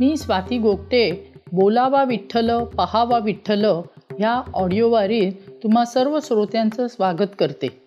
मी 0.00 0.16
स्वाती 0.16 0.58
गोगटे 0.58 1.32
बोलावा 1.52 2.04
विठ्ठल 2.04 2.64
पहावा 2.64 3.18
विठ्ठल 3.18 3.64
ह्या 4.18 4.42
ऑडिओवारीत 4.54 5.32
तुम्हा 5.62 5.84
सर्व 5.84 6.18
श्रोत्यांचं 6.22 6.88
स्वागत 6.88 7.34
करते. 7.38 7.82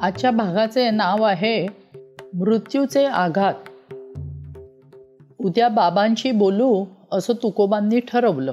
आजच्या 0.00 0.30
भागाचे 0.30 0.90
नाव 0.90 1.22
आहे 1.22 1.66
मृत्यूचे 2.34 3.04
आघात. 3.04 3.54
उद्या 5.40 5.68
बाबांशी 5.68 6.30
बोलू 6.30 6.84
असं 7.12 7.32
तुकोबांनी 7.42 8.00
ठरवलं. 8.00 8.52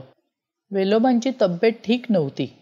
वेलोबांची 0.73 1.31
तब्येत 1.41 1.73
ठीक 1.85 2.05
नव्हती. 2.09 2.53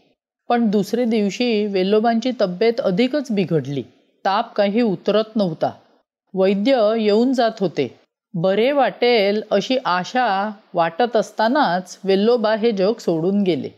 पण 0.49 0.69
दुसरे 0.69 1.05
दिवशी 1.05 1.65
वेलोबांची 1.65 2.31
तब्येत 2.41 2.81
अधिकच 2.81 3.27
बिघडली. 3.31 3.83
ताप 4.25 4.55
काही 4.55 4.81
उतरत 4.81 5.35
नव्हता. 5.35 5.71
वैद्य 6.33 6.95
येऊन 6.99 7.33
जात 7.33 7.51
होते. 7.59 7.99
बरे 8.33 8.71
वाटेल 8.71 9.43
अशी 9.51 9.77
आशा 9.85 10.51
वाटत 10.73 11.15
असतानाच 11.15 11.99
वेल्लोबा 12.03 12.55
हे 12.55 12.71
जग 12.71 12.93
सोडून 12.99 13.43
गेले. 13.43 13.69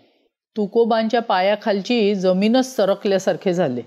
तुकोबांच्या 0.57 1.21
पायाखालची 1.21 2.15
जमीनच 2.15 2.75
सरकल्यासारखे 2.75 3.53
झाले. 3.53 3.81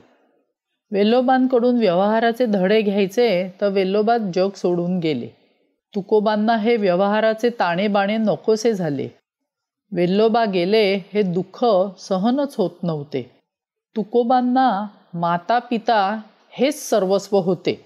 वेल्लोबांकडून 0.92 1.78
व्यवहाराचे 1.78 2.46
धडे 2.46 2.82
घ्यायचे 2.82 3.54
तर 3.60 3.68
वेल्लोबात 3.68 4.20
जग 4.34 4.48
सोडून 4.56 4.98
गेले. 4.98 5.28
तुकोबांना 5.94 6.56
हे 6.56 6.76
व्यवहाराचे 6.76 7.50
ताणेबाणे 7.50 8.16
नकोसे 8.16 8.72
झाले. 8.72 9.08
वेल्लोबा 9.92 10.44
गेले 10.44 10.94
हे 10.94 11.22
दुःख 11.22 11.66
सहनच 11.98 12.54
होत 12.58 12.70
नव्हते. 12.82 13.30
तुकोबांना 13.96 14.86
माता 15.14 15.58
पिता 15.58 16.20
हेच 16.50 16.90
सर्वस्व 16.90 17.36
होते. 17.38 17.84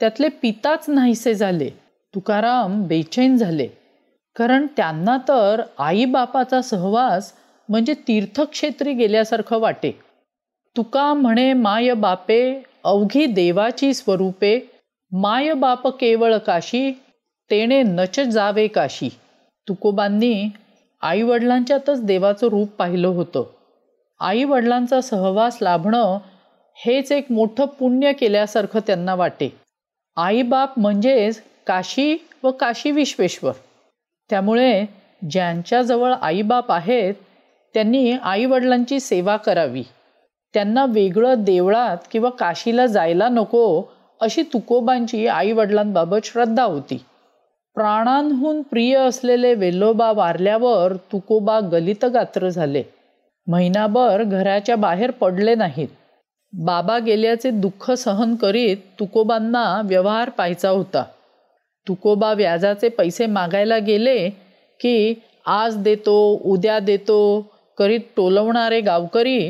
त्यातले 0.00 0.28
पिताच 0.28 0.84
नाहीसे 0.88 1.34
झाले. 1.34 1.70
तुकाराम 2.14 2.82
बेचैन 2.86 3.36
झाले. 3.36 3.68
कारण 4.36 4.66
त्यांना 4.76 5.16
तर 5.28 5.62
आईबापाचा 5.78 6.62
सहवास 6.62 7.32
म्हणजे 7.68 7.94
तीर्थक्षेत्री 7.94 8.92
गेल्यासारखं 8.92 9.58
वाटे. 9.58 9.98
तुका 10.76 11.14
म्हणे 11.14 11.52
माय 11.52 11.92
बापे 11.94 12.62
अवघी 12.84 13.26
देवाची 13.26 13.94
स्वरूपे 13.94 14.60
माय 15.12 15.52
बाप 15.52 15.88
केवळ 15.88 16.36
काशी 16.36 16.90
तेणे 17.50 17.82
नच 17.82 18.20
जावे 18.20 18.66
काशी. 18.66 19.08
तुकोबांनी 19.68 20.48
आईवडिलांच्यातच 21.04 22.04
देवाचं 22.04 22.46
रूप 22.46 22.68
पाहिलं 22.78 23.08
होतं. 23.08 23.44
आईवडिलांचा 24.20 25.00
सहवास 25.00 25.58
लाभणं 25.62 26.18
हेच 26.74 27.12
एक 27.12 27.26
मोठं 27.30 27.64
पुण्य 27.64 28.12
केल्यासारखं 28.12 28.80
त्यांना 28.86 29.14
वाटे. 29.14 29.56
आईबाप 30.16 30.78
म्हणजेच 30.78 31.42
काशी 31.66 32.16
व 32.42 32.50
काशी 32.50 32.90
विश्वेश्वर. 32.90 33.52
त्यामुळे 34.30 34.84
ज्यांच्याजवळ 35.30 36.12
आईबाप 36.12 36.72
आहेत 36.72 37.14
त्यांनी 37.74 38.12
आईवडिलांची 38.12 39.00
सेवा 39.00 39.36
करावी. 39.36 39.82
त्यांना 40.54 40.86
वेगळं 40.88 41.34
देवळात 41.38 41.96
किंवा 42.12 42.30
काशीला 42.30 42.86
जायला 42.86 43.28
नको 43.28 43.82
अशी 44.20 44.42
तुकोबांची 44.42 45.26
आईवडिलांबाबत 45.26 46.18
श्रद्धा 46.24 46.62
होती. 46.62 47.04
प्राणांहून 47.74 48.62
प्रिय 48.62 48.96
असलेले 48.96 49.54
वेल्लोबा 49.54 50.12
वारल्यावर 50.12 50.96
तुकोबा 50.96 51.60
गलितगात्र 51.60 52.48
झाले. 52.48 52.82
महिनाभर 53.46 54.22
घराच्या 54.22 54.76
बाहेर 54.76 55.10
पडले 55.10 55.54
नाहीत. 55.54 55.88
बाबा 56.52 56.98
गेल्याचे 56.98 57.50
दुःख 57.50 57.90
सहन 57.90 58.34
करीत 58.34 58.76
तुकोबांना 59.00 59.80
व्यवहार 59.84 60.30
पाहायचा 60.30 60.68
होता. 60.68 61.04
तुकोबा 61.88 62.32
व्याजाचे 62.32 62.88
पैसे 62.88 63.26
मागायला 63.26 63.78
गेले 63.78 64.30
की 64.80 65.14
आज 65.46 65.76
देतो 65.76 66.40
उद्या 66.44 66.78
देतो 66.78 67.50
करीत 67.78 68.00
टोलवणारे 68.16 68.80
गावकरी 68.80 69.48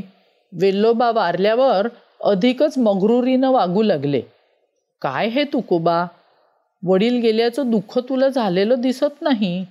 वेल्लोबा 0.53 1.11
वारल्यावर 1.11 1.89
अधिकच 2.25 2.79
मगरुरीनं 2.79 3.51
वागू 3.51 3.83
लागले. 3.83 4.21
काय 5.03 5.29
हे 5.29 5.45
तुकोबा? 5.45 6.05
वडील 6.87 7.21
गेल्याचं 7.21 7.71
दुःख 7.71 7.99
तुला 7.99 8.29
झालेलं 8.29 8.81
दिसत 8.81 9.23
नाही? 9.23 9.67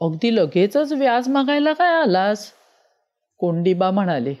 अगदी 0.00 0.36
लगेचच 0.36 0.92
व्याज 0.92 1.28
मागायला 1.28 1.72
काय 1.72 1.88
आलास? 1.88 2.50
कोंडीबा 3.38 3.90
म्हणाले. 3.90 4.34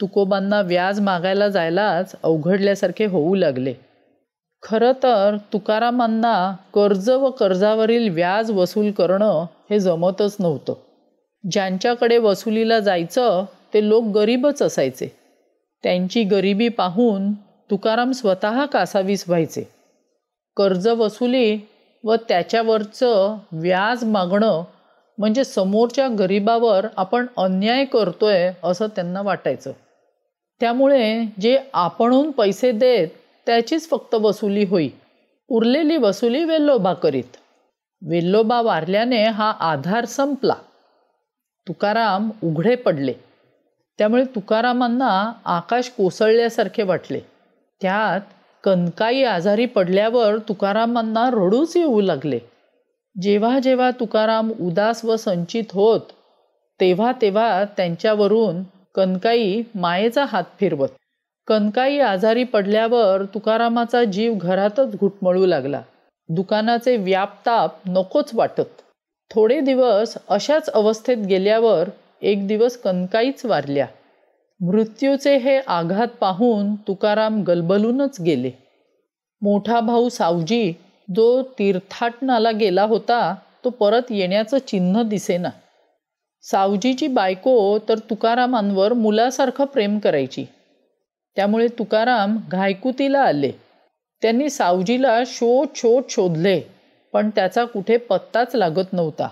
तुकोबांना 0.00 0.60
व्याज 0.60 1.00
मागायला 1.00 1.48
जायलाच 1.48 2.14
अवघडल्यासारखे 2.22 3.06
होऊ 3.06 3.34
लागले. 3.34 3.74
खरं 4.62 4.92
तर 5.02 5.36
तुकारामांना 5.52 6.56
कर्ज 6.74 7.10
व 7.10 7.30
कर्जावरील 7.30 8.08
व्याज 8.08 8.50
वसूल 8.50 8.90
करणं 8.90 9.46
हे 9.70 9.80
जमतच 9.80 10.36
नव्हतं. 10.40 10.74
ज्यांच्याकडे 11.50 12.18
वसुलीला 12.18 12.80
जायचं 12.80 13.44
ते 13.74 13.88
लोक 13.88 14.04
गरीबच 14.04 14.62
असायचे. 14.62 15.16
त्यांची 15.82 16.22
गरिबी 16.24 16.68
पाहून 16.68 17.32
तुकाराम 17.70 18.12
स्वतः 18.12 18.64
कासावीस 18.64 19.24
व्हायचे. 19.26 19.75
कर्ज 20.56 20.88
वसुली 20.88 21.58
व 22.04 22.14
त्याच्यावरचं 22.14 23.36
व्याज 23.52 24.04
मागणं 24.04 24.64
म्हणजे 25.18 25.44
समोरच्या 25.44 26.08
गरिबावर 26.08 26.86
आपण 26.96 27.26
अन्याय 27.36 27.84
करतोय 27.84 28.52
असं 28.64 28.86
त्यांना 28.86 29.22
वाटायचं. 29.22 29.72
त्यामुळे 30.60 31.24
जे 31.40 31.58
आपणहून 31.72 32.30
पैसे 32.30 32.72
देत 32.72 33.08
त्याचीच 33.46 33.90
फक्त 33.90 34.14
वसुली 34.14 34.64
होई. 34.64 34.88
उरलेली 35.48 35.96
वसुली 35.96 36.44
वेल्लोबा 36.44 36.94
करीत. 36.94 37.36
वेल्लोबा 38.08 38.60
वारल्याने 38.60 39.24
हा 39.24 39.50
आधार 39.50 40.04
संपला. 40.04 40.54
तुकाराम 41.68 42.30
उघडे 42.44 42.74
पडले. 42.74 43.12
त्यामुळे 43.98 44.24
तुकारामांना 44.24 45.32
आकाश 45.44 45.92
कोसळल्यासारखे 45.96 46.82
वाटले. 46.82 47.20
त्यात 47.82 48.20
कनकाई 48.66 49.22
आजारी 49.22 49.66
पडल्यावर 49.66 50.38
तुकारामांना 50.38 51.30
रडूच 51.30 51.76
येऊ 51.76 52.00
लागले. 52.00 52.38
जेव्हा 53.22 53.58
जेव्हा 53.58 53.90
तुकाराम 53.90 54.52
उदास 54.60 55.04
व 55.04 55.16
संचित 55.16 55.64
होत 55.72 56.00
तेव्हा 56.80 57.12
तेव्हा 57.22 57.64
त्यांच्यावरून 57.76 58.62
कनकाई 58.94 59.62
मायेचा 59.74 60.24
हात 60.24 60.44
फिरवत. 60.60 60.88
कनकाई 61.46 61.98
आजारी 61.98 62.44
पडल्यावर 62.44 63.24
तुकारामाचा 63.24 64.04
जीव 64.04 64.34
घरातच 64.34 64.96
घुटमळू 65.00 65.46
लागला. 65.46 65.82
दुकानाचे 66.28 66.96
व्यापताप 66.96 67.70
नकोच 67.86 68.30
वाटत. 68.34 68.82
थोडे 69.30 69.60
दिवस 69.60 70.14
अशाच 70.28 70.70
अवस्थेत 70.70 71.16
गेल्यावर 71.16 71.88
एक 72.22 72.46
दिवस 72.48 72.76
कनकाईच 72.76 73.44
वारल्या. 73.44 73.86
मृत्यूचे 74.60 75.36
हे 75.36 75.60
आघात 75.66 76.06
पाहून 76.06 76.74
तुकाराम 76.74 77.42
गलबलूनच 77.42 78.20
गेले. 78.20 78.50
मोठा 79.42 79.80
भाऊ 79.80 80.08
सावजी 80.08 80.72
जो 81.16 81.42
तीर्थाटनाला 81.42 82.50
गेला 82.50 82.82
होता 82.82 83.34
तो 83.64 83.70
परत 83.70 84.02
येण्याचं 84.10 84.58
चिन्ह 84.58 85.02
दिसेना. 85.02 85.48
सावजीची 86.42 87.06
बायको 87.06 87.78
तर 87.78 87.98
तुकारामांवर 87.98 88.92
मुलासारखं 88.92 89.64
प्रेम 89.64 89.98
करायची. 89.98 90.44
त्यामुळे 91.36 91.66
तुकाराम 91.68 92.38
घायकुतीला 92.50 93.20
आले. 93.20 93.50
त्यांनी 94.22 94.50
सावजीला 94.50 95.22
शोध 95.26 95.68
शोध 95.76 96.02
शोधले 96.10 96.60
पण 97.12 97.30
त्याचा 97.30 97.64
कुठे 97.64 97.96
पत्ताच 97.96 98.54
लागत 98.54 98.92
नव्हता. 98.92 99.28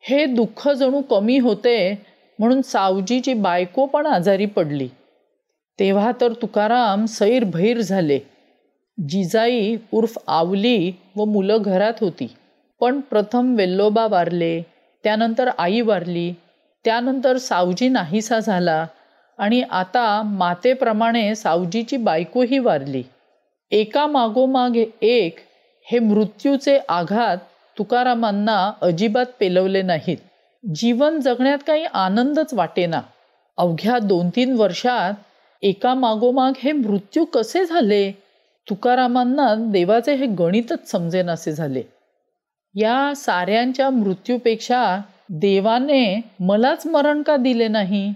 हे 0.00 0.26
दुःख 0.26 0.68
जणू 0.68 1.00
कमी 1.00 1.38
होते 1.38 2.06
म्हणून 2.38 2.62
सावजीची 2.62 3.34
बायको 3.34 3.86
पण 3.86 4.06
आजारी 4.06 4.46
पडली. 4.46 4.88
तेव्हा 5.78 6.12
तर 6.20 6.32
तुकाराम 6.32 7.04
सैरभैर 7.04 7.80
झाले. 7.80 8.18
जिजाई 9.08 9.76
उर्फ 9.92 10.18
आवली 10.26 10.92
व 11.16 11.24
मुलं 11.24 11.56
घरात 11.60 11.92
होती. 12.00 12.34
पण 12.80 13.00
प्रथम 13.00 13.54
वेल्लोबा 13.54 14.06
वारले 14.06 14.62
त्यानंतर 15.04 15.50
आई 15.58 15.80
वारली 15.80 16.32
त्यानंतर 16.84 17.36
सावजी 17.36 17.88
नाहीसा 17.88 18.38
झाला 18.38 18.86
आणि 19.38 19.62
आता 19.62 20.22
मातेप्रमाणे 20.24 21.34
सावजीची 21.34 21.96
बायकोही 21.96 22.58
वारली. 22.58 23.02
एका 23.70 24.06
मागोमाग 24.06 24.76
एक 25.02 25.38
हे 25.92 25.98
मृत्यूचे 25.98 26.78
आघात 26.88 27.36
तुकारामांना 27.78 28.72
अजिबात 28.82 29.26
पेलवले 29.40 29.82
नाहीत. 29.82 30.16
जीवन 30.72 31.20
जगण्यात 31.20 31.58
काही 31.66 31.84
आनंदच 31.84 32.54
वाटेना. 32.54 33.00
अवघ्या 33.56 33.98
दोन 33.98 34.28
तीन 34.28 34.52
वर्षात 34.52 35.12
एका 35.62 35.94
मागोमाग 35.94 36.52
हे 36.62 36.72
मृत्यू 36.72 37.24
कसे 37.24 37.64
झाले? 37.64 38.12
तुकारामांना 38.70 39.54
देवाचे 39.58 40.14
हे 40.14 40.26
गणितच 40.26 40.90
समजेनासे 40.90 41.52
झाले. 41.52 41.82
या 42.74 43.12
साऱ्यांच्या 43.16 43.90
मृत्यूपेक्षा 43.90 44.98
देवाने 45.28 46.20
मलाच 46.40 46.86
मरण 46.86 47.22
का 47.22 47.36
दिले 47.36 47.68
नाही? 47.68 48.14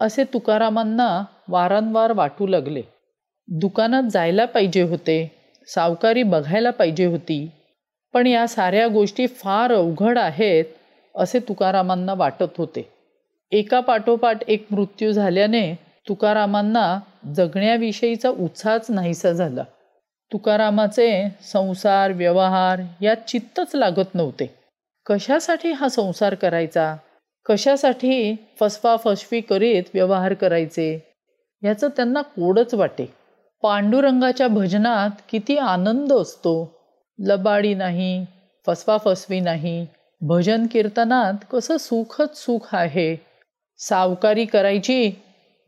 असे 0.00 0.24
तुकारामांना 0.24 1.24
वारंवार 1.48 2.12
वाटू 2.12 2.46
लागले. 2.46 2.82
दुकानात 3.48 4.02
जायला 4.02 4.44
पाहिजे 4.44 4.82
होते 4.82 5.32
सावकारी 5.66 6.22
बघायला 6.22 6.70
पाहिजे 6.70 7.04
होती. 7.04 7.50
पण 8.12 8.26
या 8.26 8.48
साऱ्या 8.48 8.88
गोष्टी 8.88 9.26
फार 9.26 9.72
अवघड 9.72 10.18
आहेत 10.18 10.64
असे 11.16 11.38
तुकारामांना 11.38 12.14
वाटत 12.14 12.58
होते. 12.58 12.92
एका 13.50 13.80
पाठोपाठ 13.80 14.42
एक 14.48 14.66
मृत्यू 14.70 15.12
झाल्याने 15.12 15.74
तुकारामांना 16.08 17.00
जगण्याविषयीचा 17.34 18.28
उत्साहच 18.28 18.86
नाहीसा 18.90 19.32
झाला. 19.32 19.62
तुकारामाचे 20.32 21.28
संसार 21.42 22.12
व्यवहार 22.12 22.82
यात 23.00 23.16
चित्तच 23.28 23.74
लागत 23.74 24.14
नव्हते. 24.14 24.54
कशासाठी 25.06 25.72
हा 25.72 25.88
संसार 25.88 26.34
करायचा? 26.34 26.96
कशासाठी 27.46 28.34
फसवाफसवी 28.60 29.40
करीत 29.40 29.82
व्यवहार 29.94 30.34
करायचे? 30.34 31.14
याचं 31.64 31.88
त्यांना 31.88 32.22
कोडच 32.22 32.74
वाटे. 32.74 33.14
पांडुरंगाच्या 33.62 34.48
भजनात 34.48 35.10
किती 35.28 35.56
आनंद 35.56 36.12
असतो. 36.12 36.76
लबाडी 37.18 37.74
नाही 37.74 38.26
फसवाफसवी 38.66 39.40
नाही 39.40 39.86
भजन 40.28 40.66
कीर्तनात 40.66 41.34
कसं 41.52 41.76
सुखच 41.76 42.36
सुख 42.36 42.74
आहे? 42.74 43.16
सावकारी 43.78 44.44
करायची 44.44 45.12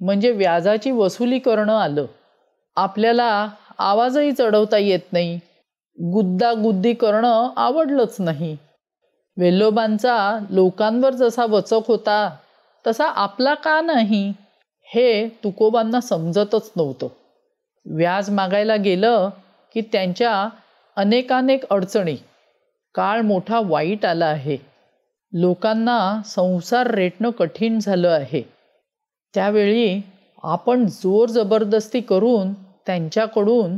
म्हणजे 0.01 0.31
व्याजाची 0.31 0.91
वसुली 0.91 1.39
करणं 1.39 1.77
आलं. 1.77 2.07
आपल्याला 2.77 3.49
आवाजही 3.79 4.33
चढवता 4.33 4.79
येत 4.79 5.13
नाही. 5.13 5.41
गुद्दागुद्दी 6.13 6.95
करणं 6.95 7.51
आवडलंच 7.57 8.17
नाही. 8.19 8.57
वेल्लोबांचा 9.37 10.39
लोकांवर 10.51 11.11
जसा 11.11 11.47
वचक 11.47 11.81
होता 11.89 12.37
तसा 12.87 13.07
आपला 13.07 13.55
का 13.55 13.81
नाही? 13.81 14.33
हे 14.95 15.29
तुकोबांना 15.29 16.01
समजतच 16.01 16.71
नव्हतं. 16.77 17.09
व्याज 17.87 18.31
मागायला 18.31 18.77
गेलं 18.77 19.31
की 19.75 19.81
त्यांच्या 19.81 20.49
अनेकानेक 20.97 21.73
अडचणी. 21.73 22.17
काळ 22.99 23.21
मोठा 23.21 23.61
वाईट 23.65 24.05
आला 24.05 24.27
आहे. 24.27 24.57
लोकांना 25.33 26.23
संसार 26.27 26.87
रेटणं 26.87 27.31
कठीण 27.31 27.79
झालं 27.79 28.09
आहे. 28.09 28.43
त्यावेळी 29.35 30.01
आपण 30.43 30.87
जोर 30.87 31.29
जबरदस्ती 31.29 32.01
करून 32.01 32.53
त्यांच्याकडून 32.55 33.77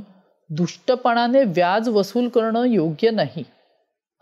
दुष्टपणाने 0.50 1.44
व्याज 1.44 1.88
वसूल 1.88 2.28
करणं 2.28 2.64
योग्य 2.64 3.10
नाही. 3.10 3.44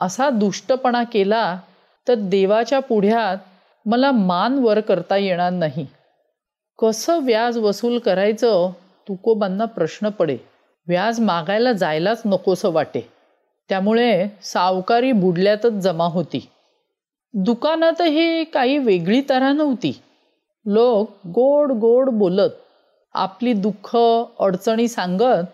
असा 0.01 0.31
दुष्टपणा 0.31 1.03
केला 1.03 1.61
तर 2.09 2.15
देवाच्या 2.19 2.81
पुढ्यात 2.81 3.37
मला 3.87 4.13
मान 4.13 4.59
वर 4.59 4.81
करता 4.81 5.17
येणार 5.17 5.53
नाही. 5.53 5.87
कसं 6.79 7.25
व्याज 7.25 7.59
वसूल 7.59 7.99
करायचं? 7.99 8.71
तुकोबांना 9.09 9.65
प्रश्न 9.65 10.09
पडे. 10.09 10.39
व्याज 10.89 11.21
मागायला 11.21 11.73
जायलाच 11.73 12.23
नकोसं 12.27 12.73
वाटे. 12.73 13.18
त्यामुळे 13.69 14.27
सावकारी 14.43 15.13
बुडल्यातच 15.13 15.73
जमा 15.73 16.05
होती. 16.05 16.49
दुकानातही 17.35 18.45
काही 18.45 18.79
वेगळी 18.79 19.23
तऱ्हा 19.31 19.53
नव्हती. 19.53 20.01
लोक 20.67 21.11
गोड 21.27 21.73
गोड 21.73 22.09
बोलत 22.09 22.51
आपली 23.15 23.53
दुःख 23.53 23.97
अडचणी 24.41 24.89
सांगत 24.89 25.45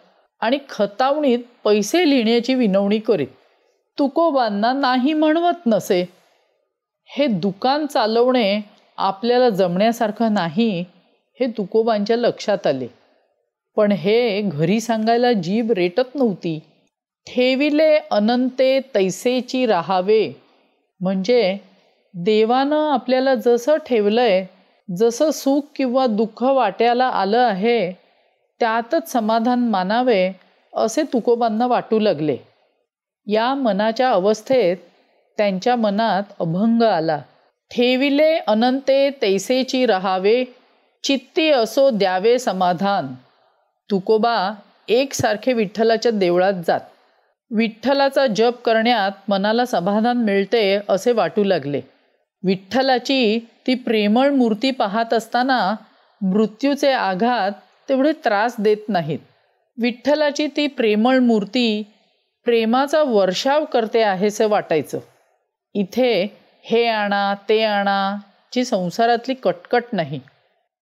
आणि 0.41 0.59
खतावणीत 0.69 1.39
पैसे 1.65 2.11
लिहिण्याची 2.11 2.55
विनवणी 2.55 2.99
करीत 2.99 3.27
तुकोबांना 3.99 4.73
नाही 4.73 5.13
म्हणवत 5.13 5.67
नसे. 5.67 6.09
हे 7.07 7.27
दुकान 7.27 7.87
चालवणे 7.87 8.61
आपल्याला 8.97 9.49
जमण्यासारखं 9.49 10.35
नाही 10.35 10.85
हे 11.41 11.47
तुकोबांच्या 11.47 12.17
लक्षात 12.17 12.67
आले. 12.67 12.87
पण 13.77 13.93
हे 13.93 14.41
घरी 14.41 14.81
सांगायला 14.81 15.33
जीभ 15.33 15.73
रेटत 15.73 16.15
नव्हती. 16.15 16.61
ठेविले 17.27 17.99
अनंते 17.99 18.81
तैसेची 18.95 19.67
राहावे. 19.67 20.33
म्हणजे 21.01 21.59
देवानं 22.15 22.91
आपल्याला 22.91 23.35
जसं 23.35 23.77
ठेवलं 23.77 24.21
आहे 24.21 24.47
जसं 24.97 25.31
सुख 25.31 25.63
किंवा 25.77 26.07
दुःख 26.07 26.43
वाट्याला 26.43 27.05
आलं 27.05 27.39
आहे 27.39 27.93
त्यातच 28.61 29.13
समाधान 29.13 29.59
मानावे 29.59 30.33
असे 30.75 31.03
तुकोबांना 31.03 31.67
वाटू 31.67 31.99
लागले. 31.99 32.37
या 33.27 33.55
मनाच्या 33.55 34.11
अवस्थेत 34.11 34.77
त्यांच्या 35.37 35.77
मनात 35.77 36.23
अभंग 36.41 36.83
आला. 36.83 37.19
ठेविले 37.71 38.39
अनंते 38.39 39.11
तैसेची 39.23 39.87
राहावे 39.87 40.45
चित्ती 41.05 41.51
असो 41.51 41.91
द्यावे 41.91 42.39
समाधान. 42.39 43.07
तुकोबा 43.91 44.53
एकसारखे 44.89 45.53
विठ्ठलाच्या 45.53 46.13
देवळात 46.13 46.53
जात. 46.67 46.81
विठ्ठलाचा 47.57 48.27
जप 48.27 48.63
करण्यात 48.65 49.11
मनाला 49.29 49.65
समाधान 49.65 50.17
मिळते 50.17 50.81
असे 50.89 51.13
वाटू 51.13 51.45
लागले. 51.45 51.81
विठ्ठलाची 52.45 53.39
ती 53.67 53.75
प्रेमळ 53.75 54.31
मूर्ती 54.31 54.71
पाहत 54.71 55.15
असताना 55.15 55.75
मृत्यूचे 56.21 56.93
आघात 56.93 57.51
तेवढे 57.89 58.13
त्रास 58.13 58.55
देत 58.59 58.89
नाहीत. 58.89 59.19
विठ्ठलाची 59.79 60.47
ती 60.47 60.67
प्रेमळ 60.67 61.19
मूर्ती 61.19 61.83
प्रेमाचा 62.45 63.03
वर्षाव 63.03 63.65
करते 63.65 64.03
आहेसे 64.03 64.45
वाटायचं. 64.45 64.99
इथे 65.75 66.39
हे 66.65 66.87
आणा 66.87 67.35
ते 67.49 67.65
आणा 67.65 68.17
जी 68.55 68.65
संसारातली 68.65 69.35
कटकट 69.35 69.83
नाही. 69.93 70.21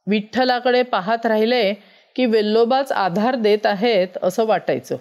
विठ्ठलाकडे 0.07 0.83
पाहत 0.83 1.27
राहिले 1.27 1.75
की 2.17 2.27
वेल्लोबाच 2.27 2.93
आधार 2.93 3.35
देत 3.35 3.67
आहेत 3.67 4.09
असं 4.23 4.47
वाटायचं. 4.47 4.97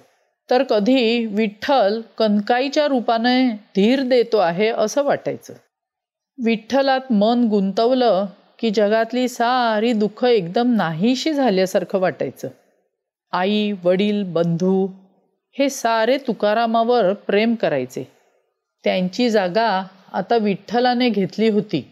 तर 0.52 0.64
कधी 0.64 1.26
विठ्ठल 1.26 2.02
कनकाईच्या 2.18 2.88
रूपाने 2.88 3.52
धीर 3.52 4.02
देतो 4.02 4.38
आहे 4.38 4.68
असं 4.68 5.04
वाटायचं. 5.04 5.54
विठ्ठलात 6.46 7.12
मन 7.12 7.48
गुंतवलं 7.50 8.26
की 8.60 8.70
जगातली 8.70 9.28
सारी 9.28 9.94
दुःख 9.94 10.26
एकदम 10.26 10.76
नाहीशी 10.76 11.34
झाल्यासारखं 11.34 12.00
वाटायचं. 12.00 12.48
आई 13.32 13.72
वडील 13.84 14.24
बंधू 14.24 14.88
हे 15.60 15.70
सारे 15.70 16.18
तुकारामावर 16.18 17.14
प्रेम 17.14 17.56
करायचे. 17.56 18.12
त्यांची 18.84 19.30
जागा 19.30 19.84
आता 20.14 20.38
विठ्ठलाने 20.38 21.10
घेतली 21.10 21.50
होती. 21.50 21.92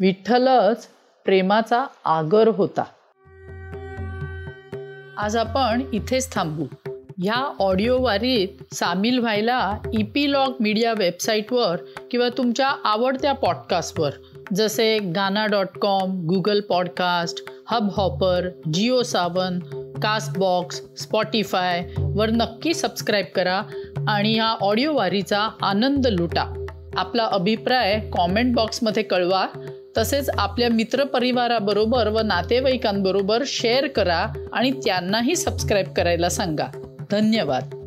विठ्ठलच 0.00 0.86
प्रेमाचा 1.24 1.86
आगर 2.04 2.48
होता. 2.48 2.84
आज 5.18 5.36
आपण 5.36 5.82
इथेच 5.92 6.34
थांबू. 6.34 6.64
ह्या 7.20 7.52
ऑडिओ 7.58 8.00
वारीत 8.00 8.74
सामील 8.74 9.18
व्हायला 9.18 9.78
इपीलॉग 9.92 10.52
मीडिया 10.60 10.92
वेबसाईटवर 10.98 11.76
किंवा 12.10 12.28
तुमच्या 12.28 12.72
आवडत्या 12.84 13.32
पॉडकास्टवर 13.32 14.10
जसे 14.56 14.98
Gaana 14.98 15.46
dot 15.46 15.78
com 15.80 16.20
Google 16.26 16.60
podcast 16.60 17.44
Hubhopper 17.96 18.48
Jio 18.72 19.02
Saavn 19.02 19.58
Castbox 20.02 20.82
Spotify 20.98 21.86
वर 21.98 22.30
नक्की 22.30 22.74
सबस्क्राईब 22.74 23.26
करा 23.34 23.62
आणि 24.08 24.34
ह्या 24.34 24.46
ऑडिओ 24.46 24.94
वारीचा 24.94 25.48
आनंद 25.62 26.06
लुटा. 26.06 26.66
आपला 26.96 27.24
अभिप्राय 27.24 28.00
कॉमेंट 28.12 28.54
बॉक्समध्ये 28.54 29.02
कळवा 29.02 29.46
तसेच 29.98 30.30
आपल्या 30.38 30.68
मित्रपरिवाराबरोबर 30.68 32.08
व 32.08 32.20
नातेवाईकांबरोबर 32.20 33.42
शेअर 33.46 33.86
करा 33.86 34.26
आणि 34.52 34.70
त्यांनाही 34.70 35.36
सबस्क्राईब 35.36 35.92
करायला 35.92 36.28
सांगा. 36.28 36.66
धन्यवाद. 37.12 37.81